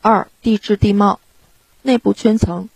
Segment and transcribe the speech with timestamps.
[0.00, 1.18] 二、地质地貌，
[1.82, 2.68] 内部圈层，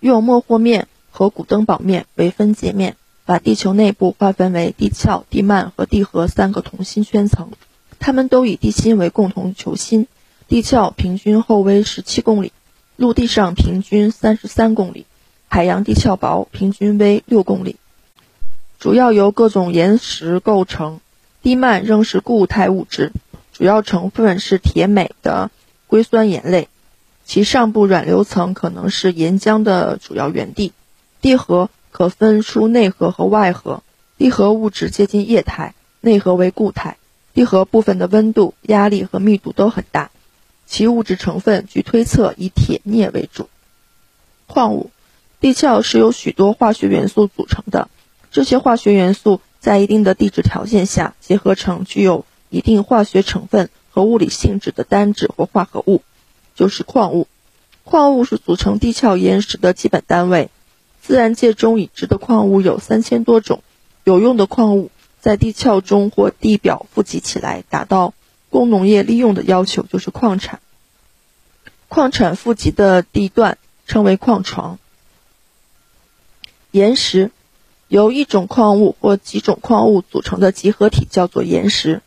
[0.00, 7.50] 用莫霍面和古登堡面为分界面，把地球内部划分为地壳、地幔和地核三个同心圈层，
[7.98, 10.06] 它们都以地心为共同球心。
[10.48, 12.52] 地壳平均厚为十七公里，
[12.96, 15.06] 陆地上平均三十三公里，
[15.48, 17.76] 海洋地壳薄，平均为六公里。
[18.78, 21.00] 主要由各种岩石构成，
[21.42, 23.12] 地幔仍是固态物质，
[23.52, 25.50] 主要成分是铁镁的
[25.92, 26.70] 硅酸盐类，
[27.26, 30.72] 其上部软流层可能是岩浆的主要源地。
[31.20, 33.82] 地核可分出内核和外核，
[34.16, 36.96] 地核物质接近液态，内核为固态。
[37.34, 40.10] 地核部分的温度、压力和密度都很大，
[40.64, 43.50] 其物质成分据推测以铁镍为主。
[44.46, 44.90] 矿物，
[45.40, 47.90] 地壳是由许多化学元素组成的。
[48.30, 56.02] 这些化学元素在一定的地质条件下结合成具有一定化学成分和物理性质的单质或化合物，
[56.56, 57.28] 就是矿物。
[57.84, 60.50] 矿物是组成地壳岩石的基本单位。
[61.00, 63.62] 自然界中已知的矿物有三千多种。
[64.04, 68.14] 有用的矿物在地壳中或地表富集起来，达到
[68.50, 70.60] 供农业利用的要求，就是矿产。
[71.88, 74.78] 矿产富集的地段称为矿床。
[76.70, 77.30] 岩石。
[77.88, 82.00] 由一种矿物或几种矿物组成的集合体叫做岩石。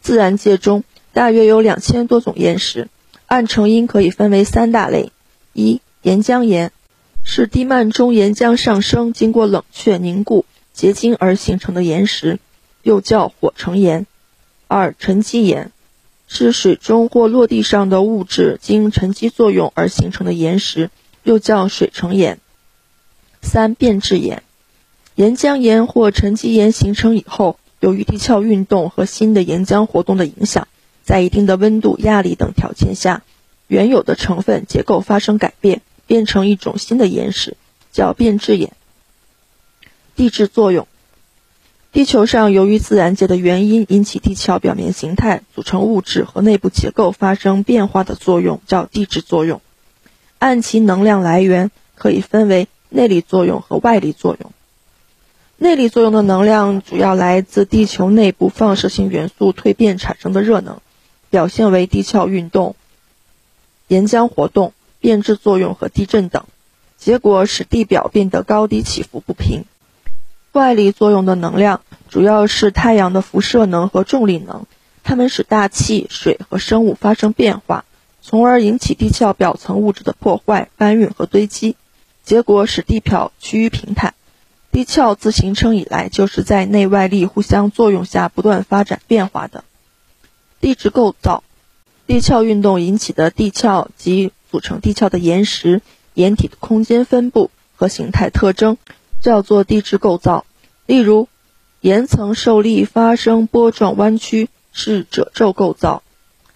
[0.00, 2.88] 自然界中大约有两千多种岩石，
[3.26, 5.12] 按成因可以分为三大类：
[5.52, 6.72] 一、岩浆岩，
[7.22, 12.38] 是地幔中岩浆上升，经过冷却凝固结晶而形成的岩石，
[12.82, 14.06] 又叫火成岩；
[14.68, 15.70] 二、沉积岩，
[16.26, 20.88] 是水中或陆地上的物质经沉积作用而形成的岩石，
[21.22, 22.38] 又叫水成岩；
[23.42, 24.42] 三、变质岩。
[25.14, 30.68] 岩浆岩或沉积岩形成以后，由于地壳运动和新的岩浆活动的影响，
[31.04, 33.22] 在一定的温度、压力等条件下，
[33.66, 37.56] 原有的成分结构发生改变，变成一种新的岩石，
[37.92, 38.72] 叫变质岩。
[40.14, 40.86] 地质作用：
[41.90, 49.60] 地球上由于自然界的原因引起地壳表面形态、组成物质和内部结构发生变化的作用，叫地质作用。
[50.38, 54.52] 按其能量来源，可以分为内力作用和外力作用。
[55.56, 60.80] 内力作用的能量主要来自地球内部放射性元素蜕变产生的热能，
[61.32, 62.76] 表现为地壳运动、
[63.88, 66.44] 岩浆活动、变质作用和地震等，
[66.98, 69.64] 结果使地表变得高低起伏不平。
[70.52, 74.66] 外力作用的能量主要是太阳的辐射能和重力能，
[75.02, 77.86] 它们使大气、水和生物发生变化，
[78.20, 81.76] 从而引起地壳表层物质的破坏、搬运和堆积，
[82.22, 84.12] 结果使地表趋于平坦。
[84.70, 89.64] 地壳自形成以来，就是在内外力互相作用下不断发展变化的。
[90.62, 91.42] 地质构造，
[92.06, 95.82] 地壳运动引起的地壳及组成地壳的岩石、
[96.14, 98.78] 岩体的空间分布和形态特征，
[99.20, 100.46] 叫做地质构造。
[100.86, 101.26] 例如，
[101.80, 106.02] 岩层受力发生波状弯曲，是褶皱构造；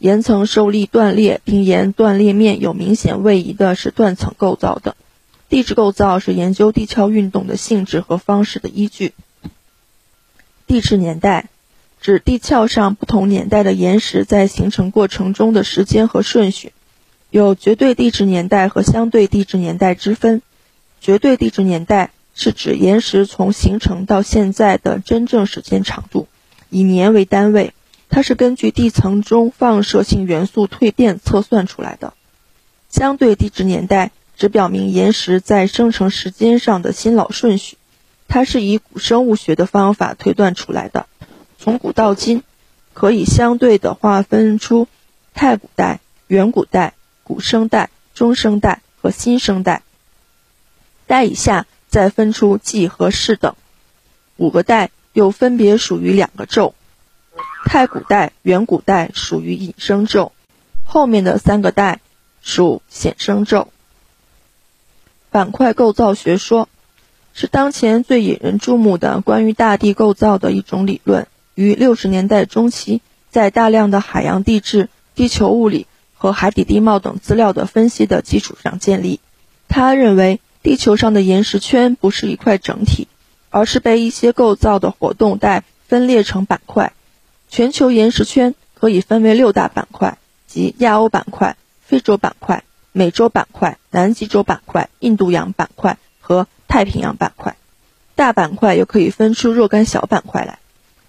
[0.00, 4.96] 岩层受力断裂并沿断裂面有明显位移的，是断层构造的。
[5.48, 9.12] 地质构造是研究地壳运动的性质和方式的依据。
[10.66, 11.50] 地质年代
[12.02, 16.72] 指地壳上不同年代的岩石在形成过程中的时间和顺序，
[17.30, 20.42] 有绝对地质年代和相对地质年代之分。
[21.00, 26.26] 绝对地质年代是指岩石从形成到现在的真正时间长度，
[26.68, 27.72] 以年为单位，
[28.10, 32.14] 它是根据地层中放射性元素蜕变测算出来的。
[32.90, 34.10] 相对地质年代。
[34.34, 37.76] 只表明岩石在生成时间上的新老顺序，
[38.26, 41.06] 它是以古生物学的方法推断出来的。
[41.62, 42.42] 从古到今，
[42.92, 44.88] 可以相对的划分出
[45.32, 49.84] 太古代、远古代、古生代、中生代和新生代。
[51.06, 53.54] 代以下再分出纪和世等
[54.36, 56.74] 五个代，又分别属于两个宙。
[57.64, 60.32] 太古代、远古代属于隐生宙，
[60.84, 62.00] 后面的三个代
[62.40, 63.68] 属显生宙。
[65.30, 66.68] 板块构造学说
[67.32, 71.28] 是当前最引人注目的关于大地构造的一种理论。
[71.54, 73.00] 于六十年代中期，
[73.30, 79.20] 在大量的海洋地质、地球物理和海底地貌等资料的分析的基础上建立。
[79.68, 83.08] 他认为，地球上的岩石圈不是一块整体，
[83.50, 86.92] 而是被一些构造的活动带分裂成板块。
[87.48, 92.64] 全球岩石圈可以分为六大板块，即亚欧板块、非洲板块。
[92.94, 97.56] 美洲板块、南极洲板块、印度洋板块和太平洋板块，
[98.14, 100.58] 大板块又可以分出若干小板块来。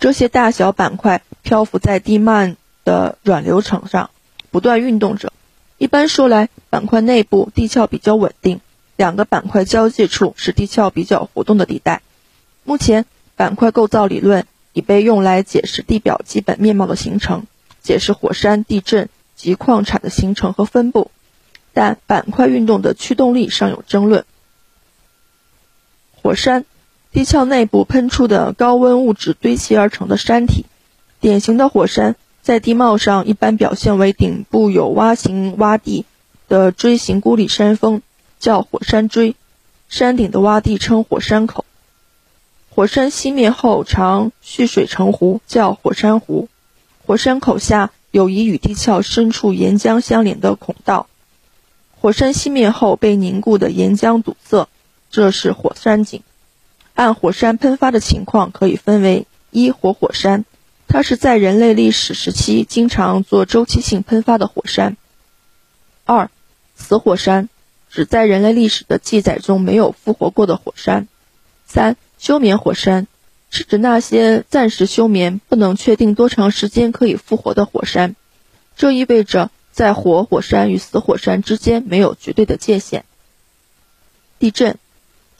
[0.00, 4.08] 这些大小板块漂浮在地幔的软流层上，
[4.50, 5.30] 不断运动着，
[5.76, 8.62] 一般说来，板块内部地壳比较稳定，
[8.96, 12.00] 两个板块交界处是地壳比较活动的地带。
[12.64, 13.04] 目前，
[13.36, 17.46] 板块构造理论已被用来解释地表基本面貌的形成，
[17.82, 21.10] 解释火山、地震及矿产的形成和分布，
[21.74, 24.24] 但板块运动的驱动力尚有争论。
[26.22, 26.64] 火山，
[27.12, 30.66] 地壳内部喷出的高温物质堆砌而成的山体，
[31.18, 32.14] 典型的火山。
[32.40, 36.06] 在地貌上，一般表现为顶部有洼形洼地
[36.48, 38.00] 的锥形孤立山峰，
[38.38, 39.34] 叫火山锥；
[39.88, 41.64] 山顶的洼地称火山口。
[42.70, 46.48] 火山熄灭后常蓄水成湖，叫火山湖。
[47.04, 51.08] 火山口下有一与地壳深处岩浆相连的孔道。
[52.00, 54.68] 火山熄灭后被凝固的岩浆堵塞，
[55.10, 56.22] 这是火山井。
[57.00, 60.44] 按火山喷发的情况，可以分为一活火山。
[60.86, 64.98] 它是在人类历史时期经常做周期性喷发的火山。
[66.04, 66.30] 二，
[66.76, 67.48] 死火山，
[67.88, 71.08] 指在人类历史的记载中没有复活过的火山。
[71.64, 73.06] 三，休眠火山，
[73.48, 78.14] 是指那些暂时休眠、不能确定多长时间可以复活的火山。
[78.76, 83.06] 这意味着在活火山与死火山之间没有绝对的界限。
[84.38, 84.76] 地震，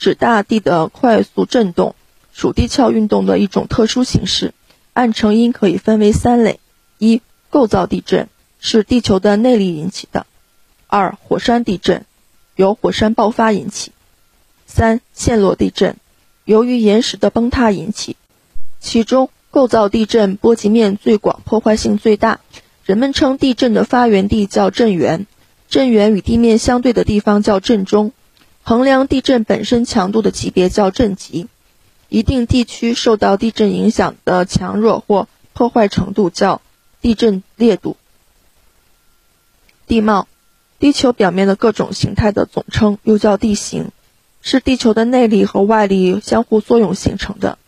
[0.01, 1.95] 指大地的快速震动，
[2.33, 4.55] 属地壳运动的一种特殊形式。
[4.95, 6.59] 按成因可以分为三类：
[6.97, 7.21] 一、
[7.51, 8.29] 构造地震，
[8.61, 10.25] 是地球的内力引起的；
[10.87, 12.07] 二、火山地震，
[12.57, 13.91] 由火山爆发引起；
[14.67, 15.97] 三、陷落地震，
[16.47, 18.17] 由于岩石的崩塌引起。
[18.81, 22.41] 其中，构造地震波及面最广，破坏性最大。
[22.85, 25.27] 人们称地震的发源地叫震源，
[25.69, 28.13] 震源与地面相对的地方叫震中。
[28.63, 31.49] 衡量地震本身强度的级别叫震级。
[32.09, 36.61] 一定地区受到地震影响的强弱或破坏程度叫
[37.01, 37.97] 地震烈度。
[39.87, 40.27] 地貌，
[40.81, 43.93] 地球表面的各种形态的总称，又叫地形，
[44.43, 47.59] 是地球的内力和外力相互作用形成的。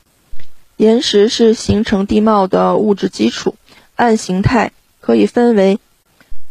[0.77, 3.55] 岩石是形成地貌的物质基础，
[3.95, 5.79] 按形态可以分为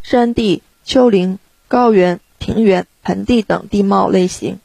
[0.02, 4.56] 山地、丘陵、高原、平原、盆地等地貌类型；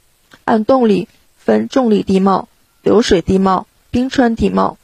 [0.46, 2.48] 按动力分重力地貌。
[2.82, 4.78] 流水地貌、冰川地貌、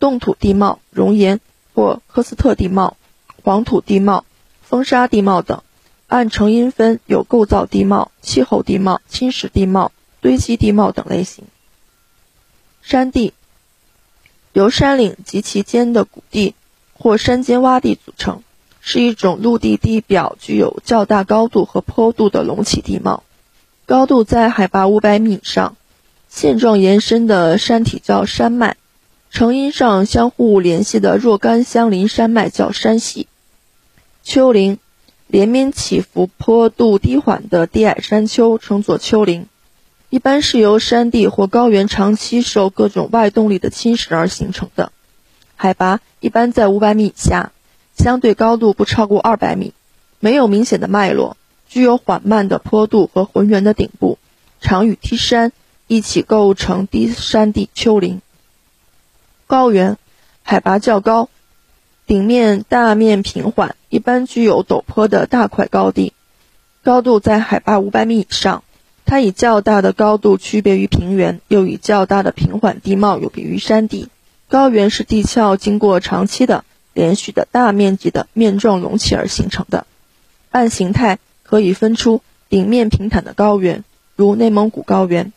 [0.00, 1.38] 冻土地貌、熔岩
[1.74, 2.96] 或科斯特地貌、
[3.44, 4.24] 黄土地貌、
[4.62, 5.62] 风沙地貌等。
[6.06, 9.92] 按成因分有构造地貌、气候地貌、侵蚀地貌、
[10.22, 11.44] 堆积地貌等类型。
[12.80, 13.34] 山地
[14.54, 16.54] 由山岭及其间的谷地
[16.94, 18.42] 或山间洼地组成，
[18.88, 23.24] 是一种陆地地表具有较大高度和坡度的隆起地貌，
[23.84, 25.76] 高度在海拔五百米以上。
[26.28, 28.76] 线状延伸的山体叫山脉，
[29.28, 33.26] 成因上相互联系的若干相邻山脉叫山系。
[34.22, 34.78] 丘陵，
[35.26, 39.48] 连绵起伏、坡度低缓的低矮山丘称作丘陵，
[40.10, 44.92] 一般是由山地或高原长期受各种外动力的侵蚀而形成的，
[45.56, 47.50] 海拔一般在五百米以下，
[48.06, 49.72] 相对高度不超过二百米，
[50.20, 51.36] 没有明显的脉络，
[51.68, 54.20] 具有缓慢的坡度和浑圆的顶部，
[54.60, 55.50] 常与梯山。
[55.88, 58.20] 一起构成低山地丘陵。
[59.48, 59.98] 高原
[60.44, 61.28] 海拔较高，
[62.06, 66.12] 顶面大面平缓，一般具有陡坡的大块高地，
[66.84, 68.62] 高度在海拔五百米以上。
[69.04, 74.08] 它以较大的高度区别于平原，又以较大的平缓地貌有别于山地。
[74.48, 76.64] 高原是地壳经过长期的
[76.96, 79.86] 连续的大面积的面状隆起而形成的。
[80.50, 83.84] 按形态可以分出顶面平坦的高原，
[84.16, 85.34] 如内蒙古高原。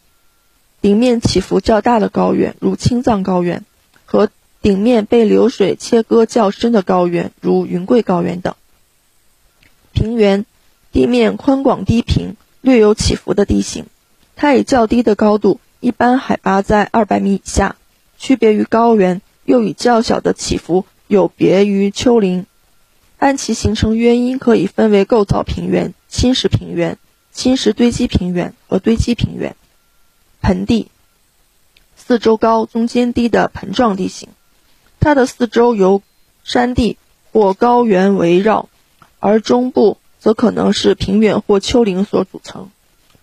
[0.80, 3.66] 顶面起伏较大的高原，如青藏高原，
[4.06, 4.30] 和
[4.62, 8.56] 顶面被流水切割较深的高原，如云贵高原等。
[9.92, 10.46] 平原，
[10.94, 13.88] 地面宽广低平，略有起伏的地形，
[14.38, 17.76] 它以较低的高度，一般海拔在二百米以下，
[18.18, 22.46] 区别于高原，又以较小的起伏有别于丘陵。
[23.18, 27.00] 按其形成原因，可以分为构造平原、侵蚀平原、
[27.32, 29.56] 侵蚀堆积平原和堆积平原。
[30.40, 30.90] 盆地，
[31.98, 34.30] 四周高、中间低的盆状地形，
[35.00, 36.04] 它的四周由
[36.44, 36.98] 山地
[37.34, 38.70] 或高原围绕，
[39.18, 42.70] 而中部则可能是平原或丘陵所组成。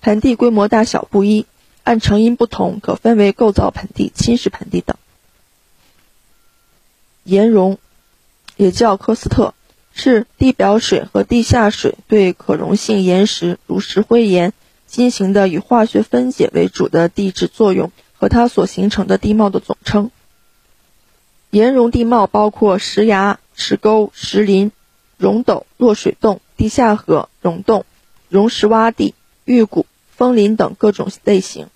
[0.01, 1.47] 盆地规模大小不一，
[1.85, 4.97] 按成因不同，可分为构造盆地、侵蚀盆地等。
[7.27, 7.79] 岩溶，
[8.57, 9.53] 也叫科斯特，
[9.93, 14.53] 是地表水和地下水对可溶性岩石，如石灰岩。
[14.87, 20.13] 进行的以化学分解为主的地质作用和它所形成的地貌的总称。
[21.51, 24.71] 岩溶地貌包括石崖、石沟、石林、
[25.19, 27.85] 溶斗、落水洞、地下河、溶洞、
[28.29, 29.15] 溶石洼地、
[29.45, 31.67] 玉谷、枫林等各种类型。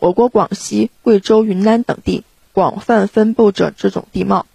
[0.00, 4.46] 我国广西、贵州、云南等地广泛分布着这种地貌。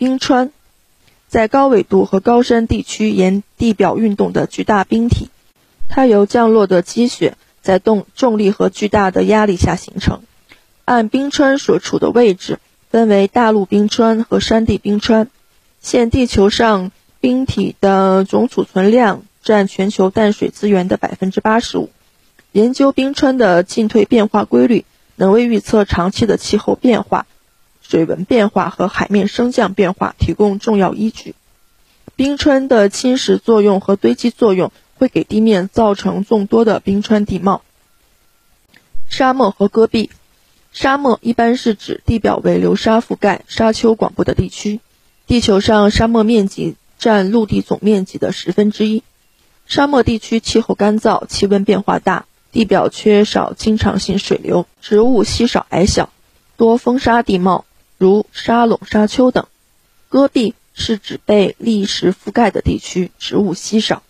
[0.00, 0.50] 冰川，
[1.28, 5.28] 在高纬度和高山地区沿地表运动的巨大冰体，
[5.90, 10.22] 它由降落的积雪在动重力和巨大的压力下形成。
[10.86, 15.28] 按冰川所处的位置，分为大陆冰川和山地冰川。
[15.82, 21.90] 现地球上冰体的总储存量占全球淡水资源的百分之八十五。
[22.52, 27.26] 研究冰川的进退变化规律，能为预测长期的气候变化、
[27.90, 31.34] 水文变化和海面升降变化提供重要依据。
[32.14, 37.62] 冰川的侵蚀作用和堆积作用会给地面造成众多的冰川地貌。
[39.08, 40.10] 沙漠和戈壁，
[40.72, 44.78] 沙漠一般是指地表为流沙覆盖、沙丘广布的地区。
[45.26, 49.02] 地球上沙漠面积占陆地总面积的十分之一。
[49.66, 52.26] 沙漠地区气候干燥，气温变化大。
[52.52, 56.10] 地表缺少经常性水流，植物稀少矮小，
[56.56, 57.64] 多风沙地貌，
[58.00, 59.46] 如沙垄、沙丘等。
[60.08, 64.02] 戈壁是指被砾石覆盖的地区，植物稀少。